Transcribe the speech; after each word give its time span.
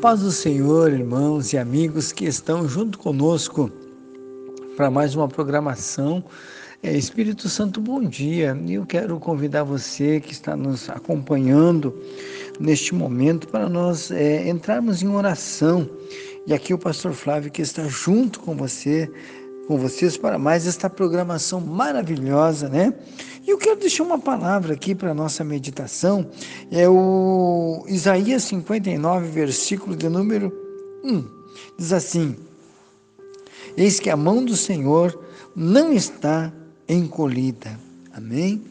paz 0.00 0.20
do 0.20 0.30
Senhor, 0.30 0.92
irmãos 0.92 1.52
e 1.52 1.58
amigos 1.58 2.12
que 2.12 2.24
estão 2.24 2.68
junto 2.68 2.96
conosco 2.98 3.68
para 4.76 4.88
mais 4.92 5.16
uma 5.16 5.26
programação. 5.26 6.22
É, 6.80 6.96
Espírito 6.96 7.48
Santo, 7.48 7.80
bom 7.80 8.04
dia. 8.04 8.56
E 8.64 8.74
eu 8.74 8.86
quero 8.86 9.18
convidar 9.18 9.64
você 9.64 10.20
que 10.20 10.32
está 10.32 10.56
nos 10.56 10.88
acompanhando 10.88 11.92
neste 12.60 12.94
momento 12.94 13.48
para 13.48 13.68
nós 13.68 14.12
é, 14.12 14.48
entrarmos 14.48 15.02
em 15.02 15.08
oração. 15.08 15.90
E 16.46 16.54
aqui 16.54 16.72
o 16.72 16.78
pastor 16.78 17.12
Flávio 17.12 17.50
que 17.50 17.60
está 17.60 17.82
junto 17.88 18.38
com 18.38 18.54
você, 18.54 19.10
com 19.68 19.76
vocês 19.76 20.16
para 20.16 20.38
mais 20.38 20.66
esta 20.66 20.88
programação 20.88 21.60
maravilhosa, 21.60 22.70
né? 22.70 22.94
E 23.46 23.50
eu 23.50 23.58
quero 23.58 23.78
deixar 23.78 24.02
uma 24.02 24.18
palavra 24.18 24.72
aqui 24.72 24.94
para 24.94 25.10
a 25.10 25.14
nossa 25.14 25.44
meditação, 25.44 26.26
é 26.70 26.88
o 26.88 27.84
Isaías 27.86 28.44
59, 28.44 29.28
versículo 29.28 29.94
de 29.94 30.08
número 30.08 30.50
1. 31.04 31.22
Diz 31.78 31.92
assim: 31.92 32.34
Eis 33.76 34.00
que 34.00 34.08
a 34.08 34.16
mão 34.16 34.42
do 34.42 34.56
Senhor 34.56 35.22
não 35.54 35.92
está 35.92 36.50
encolhida. 36.88 37.78
Amém? 38.10 38.62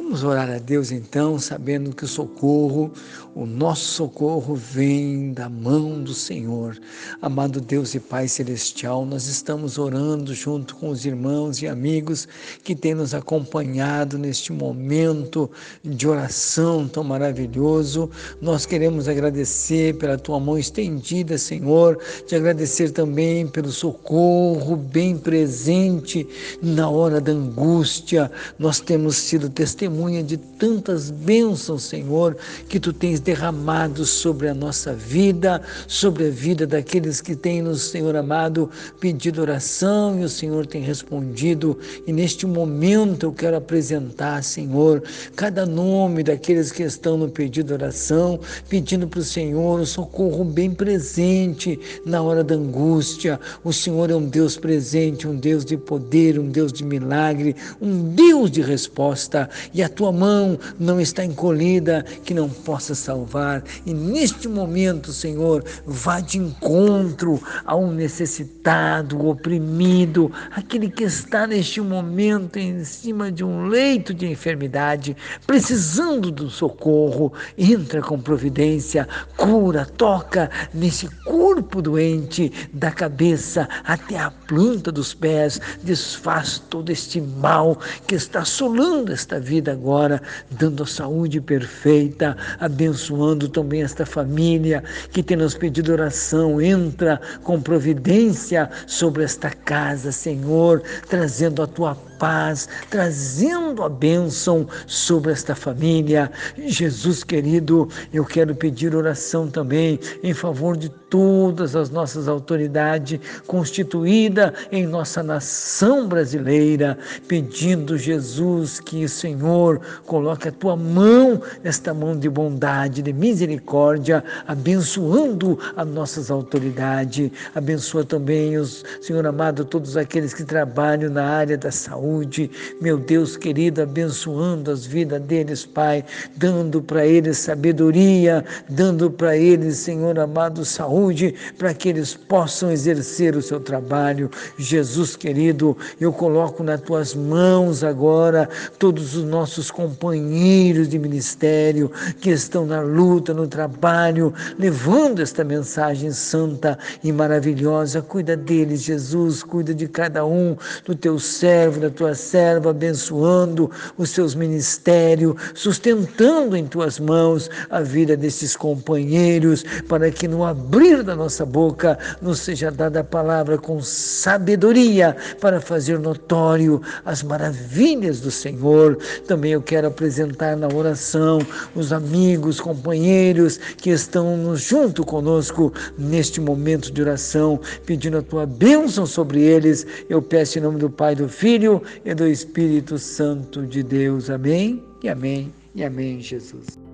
Vamos 0.00 0.22
orar 0.22 0.48
a 0.48 0.58
Deus 0.58 0.92
então, 0.92 1.40
sabendo 1.40 1.94
que 1.94 2.04
o 2.04 2.08
socorro, 2.08 2.92
o 3.34 3.44
nosso 3.44 3.84
socorro 3.94 4.54
vem 4.54 5.32
da 5.32 5.48
mão 5.48 6.00
do 6.02 6.14
Senhor. 6.14 6.78
Amado 7.20 7.60
Deus 7.60 7.96
e 7.96 8.00
Pai 8.00 8.28
Celestial, 8.28 9.04
nós 9.04 9.26
estamos 9.26 9.76
orando 9.76 10.32
junto 10.32 10.76
com 10.76 10.90
os 10.90 11.04
irmãos 11.04 11.60
e 11.60 11.66
amigos 11.66 12.28
que 12.62 12.76
têm 12.76 12.94
nos 12.94 13.12
acompanhado 13.12 14.16
neste 14.16 14.52
momento 14.52 15.50
de 15.84 16.06
oração 16.06 16.86
tão 16.86 17.02
maravilhoso. 17.02 18.08
Nós 18.40 18.64
queremos 18.64 19.08
agradecer 19.08 19.96
pela 19.98 20.16
tua 20.16 20.38
mão 20.38 20.56
estendida, 20.56 21.36
Senhor, 21.36 21.98
te 22.24 22.36
agradecer 22.36 22.92
também 22.92 23.48
pelo 23.48 23.72
socorro 23.72 24.76
bem 24.76 25.18
presente 25.18 26.26
na 26.62 26.88
hora 26.88 27.20
da 27.20 27.32
angústia. 27.32 28.30
Nós 28.58 28.78
temos 28.78 29.16
sido 29.16 29.50
testemunhas 29.50 29.87
testemunha 29.88 30.22
de 30.22 30.36
tantas 30.36 31.10
bênçãos, 31.10 31.84
Senhor, 31.84 32.36
que 32.68 32.78
tu 32.78 32.92
tens 32.92 33.20
derramado 33.20 34.04
sobre 34.04 34.48
a 34.48 34.54
nossa 34.54 34.92
vida, 34.92 35.62
sobre 35.86 36.26
a 36.26 36.30
vida 36.30 36.66
daqueles 36.66 37.22
que 37.22 37.34
têm 37.34 37.62
nos, 37.62 37.84
Senhor 37.84 38.14
amado, 38.14 38.70
pedido 39.00 39.40
oração 39.40 40.20
e 40.20 40.24
o 40.24 40.28
Senhor 40.28 40.66
tem 40.66 40.82
respondido. 40.82 41.78
E 42.06 42.12
neste 42.12 42.46
momento 42.46 43.24
eu 43.24 43.32
quero 43.32 43.56
apresentar, 43.56 44.44
Senhor, 44.44 45.02
cada 45.34 45.64
nome 45.64 46.22
daqueles 46.22 46.70
que 46.70 46.82
estão 46.82 47.16
no 47.16 47.30
pedido 47.30 47.72
oração, 47.72 48.38
pedindo 48.68 49.08
para 49.08 49.20
o 49.20 49.24
Senhor 49.24 49.80
o 49.80 49.86
socorro 49.86 50.44
bem 50.44 50.70
presente 50.70 51.80
na 52.04 52.20
hora 52.20 52.44
da 52.44 52.54
angústia. 52.54 53.40
O 53.64 53.72
Senhor 53.72 54.10
é 54.10 54.14
um 54.14 54.26
Deus 54.26 54.58
presente, 54.58 55.26
um 55.26 55.36
Deus 55.36 55.64
de 55.64 55.78
poder, 55.78 56.38
um 56.38 56.48
Deus 56.48 56.72
de 56.72 56.84
milagre, 56.84 57.56
um 57.80 58.14
Deus 58.14 58.50
de 58.50 58.60
resposta. 58.60 59.48
E 59.72 59.77
a 59.82 59.88
a 59.88 59.90
tua 59.90 60.12
mão 60.12 60.58
não 60.78 61.00
está 61.00 61.24
encolhida, 61.24 62.04
que 62.22 62.34
não 62.34 62.48
possa 62.48 62.94
salvar. 62.94 63.64
E 63.86 63.94
neste 63.94 64.46
momento, 64.46 65.12
Senhor, 65.12 65.64
vá 65.86 66.20
de 66.20 66.36
encontro 66.36 67.42
ao 67.64 67.90
necessitado, 67.90 69.26
oprimido, 69.26 70.30
aquele 70.54 70.90
que 70.90 71.04
está 71.04 71.46
neste 71.46 71.80
momento 71.80 72.58
em 72.58 72.84
cima 72.84 73.32
de 73.32 73.42
um 73.42 73.66
leito 73.66 74.12
de 74.12 74.26
enfermidade, 74.26 75.16
precisando 75.46 76.30
do 76.30 76.50
socorro. 76.50 77.32
Entra 77.56 78.02
com 78.02 78.20
providência, 78.20 79.08
cura, 79.38 79.86
toca 79.86 80.50
nesse 80.74 81.08
corpo 81.24 81.80
doente, 81.80 82.52
da 82.74 82.90
cabeça 82.90 83.66
até 83.84 84.18
a 84.18 84.30
planta 84.30 84.92
dos 84.92 85.14
pés, 85.14 85.58
desfaz 85.82 86.58
todo 86.58 86.92
este 86.92 87.20
mal 87.20 87.78
que 88.06 88.14
está 88.14 88.40
assolando 88.40 89.12
esta 89.12 89.40
vida 89.40 89.67
agora, 89.68 90.20
dando 90.50 90.82
a 90.82 90.86
saúde 90.86 91.40
perfeita, 91.40 92.36
abençoando 92.58 93.48
também 93.48 93.82
esta 93.82 94.04
família 94.04 94.82
que 95.12 95.22
tem 95.22 95.36
nos 95.36 95.54
pedido 95.54 95.92
oração. 95.92 96.60
Entra 96.60 97.20
com 97.42 97.60
providência 97.60 98.70
sobre 98.86 99.24
esta 99.24 99.50
casa, 99.50 100.12
Senhor, 100.12 100.82
trazendo 101.08 101.62
a 101.62 101.66
tua 101.66 101.94
paz, 102.18 102.68
trazendo 102.90 103.82
a 103.82 103.88
bênção 103.88 104.66
sobre 104.86 105.32
esta 105.32 105.54
família. 105.54 106.30
Jesus 106.66 107.22
querido, 107.22 107.88
eu 108.12 108.24
quero 108.24 108.54
pedir 108.54 108.94
oração 108.94 109.48
também 109.48 109.98
em 110.22 110.34
favor 110.34 110.76
de 110.76 110.88
todas 110.88 111.74
as 111.74 111.90
nossas 111.90 112.28
autoridades 112.28 113.20
constituída 113.46 114.52
em 114.70 114.86
nossa 114.86 115.22
nação 115.22 116.06
brasileira, 116.06 116.98
pedindo 117.26 117.96
Jesus 117.96 118.80
que 118.80 119.04
o 119.04 119.08
Senhor 119.58 119.80
coloque 120.06 120.48
a 120.48 120.52
tua 120.52 120.76
mão, 120.76 121.42
esta 121.64 121.92
mão 121.92 122.16
de 122.16 122.28
bondade, 122.30 123.02
de 123.02 123.12
misericórdia, 123.12 124.22
abençoando 124.46 125.58
as 125.76 125.86
nossas 125.86 126.30
autoridades. 126.30 127.30
Abençoa 127.54 128.04
também 128.04 128.56
os, 128.56 128.84
Senhor 129.02 129.26
amado, 129.26 129.64
todos 129.64 129.96
aqueles 129.96 130.32
que 130.32 130.44
trabalham 130.44 131.10
na 131.10 131.24
área 131.24 131.58
da 131.58 131.72
saúde, 131.72 132.50
meu 132.80 132.98
Deus 132.98 133.36
querido, 133.36 133.82
abençoando 133.82 134.70
as 134.70 134.86
vidas 134.86 135.20
deles, 135.22 135.66
Pai, 135.66 136.04
dando 136.36 136.80
para 136.80 137.04
eles 137.04 137.38
sabedoria, 137.38 138.44
dando 138.68 139.10
para 139.10 139.36
eles, 139.36 139.78
Senhor 139.78 140.18
amado, 140.18 140.64
saúde, 140.64 141.34
para 141.58 141.74
que 141.74 141.88
eles 141.88 142.14
possam 142.14 142.70
exercer 142.70 143.34
o 143.34 143.42
seu 143.42 143.58
trabalho. 143.58 144.30
Jesus 144.56 145.16
querido, 145.16 145.76
eu 146.00 146.12
coloco 146.12 146.62
nas 146.62 146.80
tuas 146.80 147.14
mãos 147.14 147.82
agora 147.82 148.48
todos 148.78 149.16
os 149.16 149.24
nossos 149.24 149.37
companheiros 149.70 150.88
de 150.88 150.98
ministério 150.98 151.90
que 152.20 152.30
estão 152.30 152.66
na 152.66 152.80
luta, 152.80 153.32
no 153.32 153.46
trabalho, 153.46 154.32
levando 154.58 155.20
esta 155.20 155.44
mensagem 155.44 156.10
santa 156.12 156.78
e 157.02 157.12
maravilhosa. 157.12 158.02
Cuida 158.02 158.36
deles, 158.36 158.82
Jesus, 158.82 159.42
cuida 159.42 159.74
de 159.74 159.86
cada 159.86 160.24
um, 160.24 160.56
do 160.84 160.94
teu 160.94 161.18
servo, 161.18 161.80
da 161.80 161.90
tua 161.90 162.14
serva, 162.14 162.70
abençoando 162.70 163.70
os 163.96 164.10
seus 164.10 164.34
ministérios, 164.34 165.34
sustentando 165.54 166.56
em 166.56 166.66
tuas 166.66 166.98
mãos 166.98 167.50
a 167.70 167.80
vida 167.80 168.16
desses 168.16 168.56
companheiros, 168.56 169.64
para 169.88 170.10
que 170.10 170.26
no 170.26 170.44
abrir 170.44 171.02
da 171.02 171.14
nossa 171.14 171.44
boca 171.44 171.98
nos 172.20 172.40
seja 172.40 172.70
dada 172.70 173.00
a 173.00 173.04
palavra 173.04 173.58
com 173.58 173.80
sabedoria 173.82 175.16
para 175.40 175.60
fazer 175.60 175.98
notório 175.98 176.80
as 177.04 177.22
maravilhas 177.22 178.20
do 178.20 178.30
Senhor. 178.30 178.98
Também 179.28 179.52
eu 179.52 179.60
quero 179.60 179.86
apresentar 179.86 180.56
na 180.56 180.68
oração 180.68 181.38
os 181.74 181.92
amigos, 181.92 182.58
companheiros 182.58 183.58
que 183.76 183.90
estão 183.90 184.56
junto 184.56 185.04
conosco 185.04 185.70
neste 185.98 186.40
momento 186.40 186.90
de 186.90 187.02
oração, 187.02 187.60
pedindo 187.84 188.16
a 188.16 188.22
tua 188.22 188.46
bênção 188.46 189.04
sobre 189.04 189.42
eles. 189.42 189.86
Eu 190.08 190.22
peço 190.22 190.58
em 190.58 190.62
nome 190.62 190.78
do 190.78 190.88
Pai, 190.88 191.14
do 191.14 191.28
Filho 191.28 191.82
e 192.06 192.14
do 192.14 192.26
Espírito 192.26 192.98
Santo 192.98 193.66
de 193.66 193.82
Deus. 193.82 194.30
Amém 194.30 194.82
e 195.02 195.10
amém 195.10 195.52
e 195.74 195.84
amém, 195.84 196.22
Jesus. 196.22 196.87